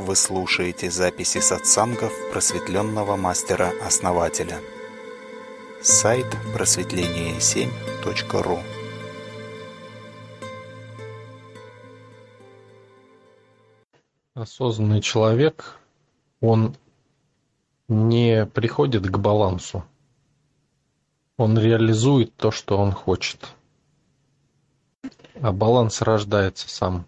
[0.00, 4.58] Вы слушаете записи сатсангов просветленного мастера-основателя.
[5.82, 6.24] Сайт
[6.54, 8.60] просветление7.ру
[14.32, 15.76] Осознанный человек,
[16.40, 16.74] он
[17.86, 19.84] не приходит к балансу.
[21.36, 23.50] Он реализует то, что он хочет.
[25.42, 27.04] А баланс рождается сам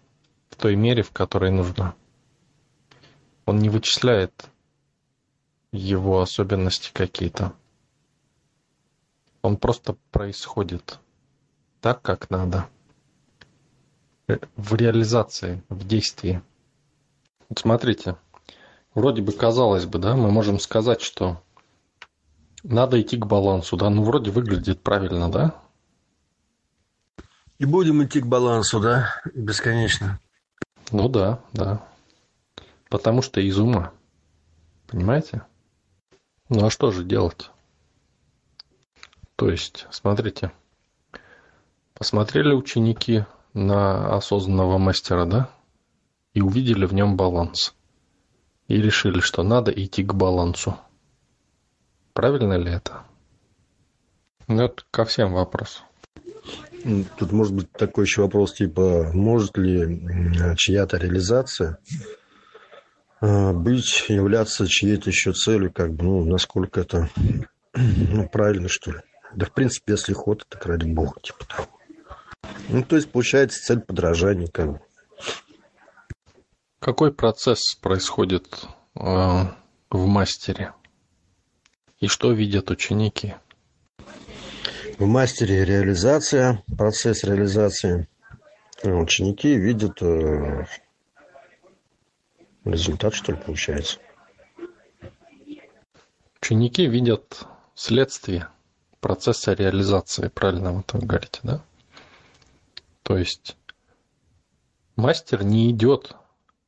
[0.51, 1.95] в той мере, в которой нужно.
[3.45, 4.49] Он не вычисляет
[5.71, 7.53] его особенности какие-то.
[9.41, 10.99] Он просто происходит
[11.81, 12.69] так, как надо.
[14.55, 16.41] В реализации, в действии.
[17.49, 18.15] Вот смотрите,
[18.93, 21.43] вроде бы казалось бы, да, мы можем сказать, что
[22.63, 25.55] надо идти к балансу, да, ну вроде выглядит правильно, да?
[27.59, 30.19] И будем идти к балансу, да, бесконечно.
[30.91, 31.85] Ну да, да.
[32.93, 33.91] Потому что из ума.
[34.85, 35.41] Понимаете?
[36.47, 37.49] Ну а что же делать?
[39.35, 40.51] То есть, смотрите,
[41.95, 45.49] посмотрели ученики на осознанного мастера, да?
[46.35, 47.73] И увидели в нем баланс.
[48.67, 50.77] И решили, что надо идти к балансу.
[52.13, 53.01] Правильно ли это?
[54.47, 55.81] Ну, это ко всем вопрос.
[57.17, 61.79] Тут может быть такой еще вопрос, типа, может ли чья-то реализация
[63.23, 67.09] быть, являться чьей-то еще целью, как бы, ну, насколько это
[67.73, 68.99] ну, правильно, что ли.
[69.33, 71.67] Да, в принципе, если ход, так ради бога, типа того.
[72.69, 74.81] Ну, то есть, получается, цель подражания, как бы.
[76.79, 78.65] Какой процесс происходит
[78.95, 79.01] э,
[79.89, 80.73] в мастере?
[81.99, 83.35] И что видят ученики?
[84.99, 88.07] В мастере реализация, процесс реализации.
[88.83, 90.65] Ученики видят э,
[92.65, 93.99] результат, что ли, получается.
[96.41, 97.45] Ученики видят
[97.75, 98.47] следствие
[98.99, 101.61] процесса реализации, правильно вы так говорите, да?
[103.03, 103.57] То есть
[104.95, 106.15] мастер не идет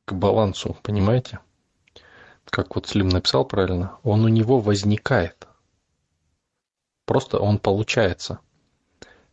[0.04, 1.40] к балансу, понимаете?
[2.44, 5.46] Как вот Слим написал правильно, он у него возникает.
[7.04, 8.40] Просто он получается.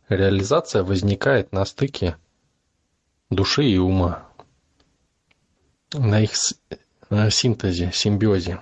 [0.08, 2.16] Реализация возникает на стыке
[3.30, 4.28] души и ума
[5.92, 6.32] на их
[7.30, 8.60] синтезе, симбиозе.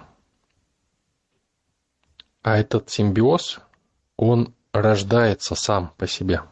[2.42, 3.60] А этот симбиоз,
[4.16, 6.42] он рождается сам по себе.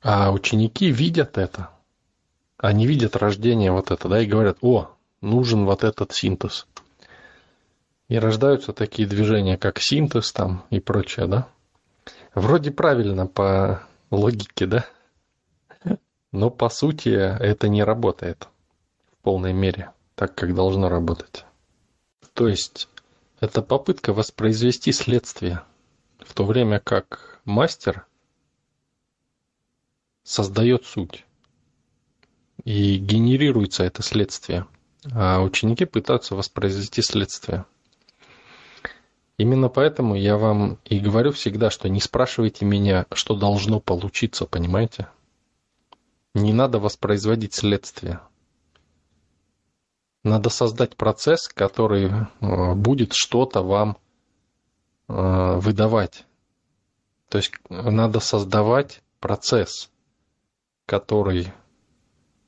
[0.00, 1.70] А ученики видят это.
[2.56, 6.66] Они видят рождение вот это, да, и говорят, о, нужен вот этот синтез.
[8.08, 11.48] И рождаются такие движения, как синтез там и прочее, да.
[12.34, 14.86] Вроде правильно по логике, да.
[16.32, 18.48] Но по сути это не работает
[19.12, 21.44] в полной мере, так как должно работать.
[22.32, 22.88] То есть
[23.40, 25.62] это попытка воспроизвести следствие,
[26.18, 28.06] в то время как мастер
[30.22, 31.24] создает суть
[32.64, 34.66] и генерируется это следствие,
[35.12, 37.66] а ученики пытаются воспроизвести следствие.
[39.38, 45.08] Именно поэтому я вам и говорю всегда, что не спрашивайте меня, что должно получиться, понимаете?
[46.34, 48.20] Не надо воспроизводить следствие.
[50.24, 52.10] Надо создать процесс, который
[52.40, 53.98] э, будет что-то вам
[55.08, 56.24] э, выдавать.
[57.28, 59.90] То есть надо создавать процесс,
[60.86, 61.52] который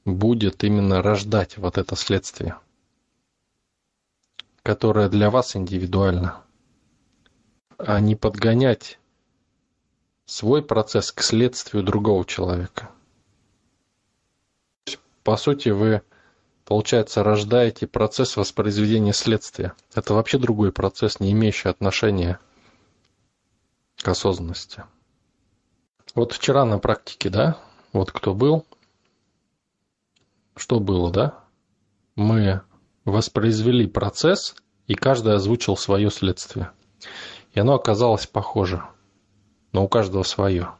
[0.07, 2.59] будет именно рождать вот это следствие,
[4.63, 6.43] которое для вас индивидуально,
[7.77, 8.99] а не подгонять
[10.25, 12.94] свой процесс к следствию другого человека
[15.25, 16.03] по сути, вы,
[16.67, 19.73] получается, рождаете процесс воспроизведения следствия.
[19.95, 22.39] Это вообще другой процесс, не имеющий отношения
[23.97, 24.85] к осознанности.
[26.15, 27.59] Вот вчера на практике, да,
[27.93, 28.67] вот кто был,
[30.57, 31.41] что было, да?
[32.15, 32.61] Мы
[33.05, 34.55] воспроизвели процесс,
[34.87, 36.71] и каждый озвучил свое следствие.
[37.53, 38.85] И оно оказалось похоже,
[39.73, 40.75] но у каждого свое.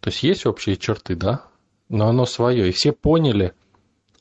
[0.00, 1.46] То есть есть общие черты, да?
[1.92, 2.68] Но оно свое.
[2.68, 3.52] И все поняли,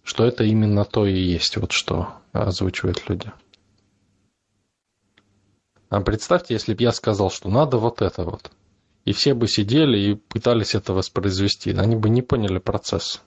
[0.03, 3.31] что это именно то и есть, вот что озвучивают люди.
[5.89, 8.51] А представьте, если бы я сказал, что надо вот это вот.
[9.05, 11.71] И все бы сидели и пытались это воспроизвести.
[11.71, 13.21] Они бы не поняли процесс.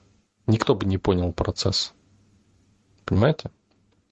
[0.47, 1.93] Никто бы не понял процесс.
[3.03, 3.51] Понимаете?